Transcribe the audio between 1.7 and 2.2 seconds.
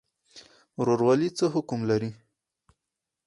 لري؟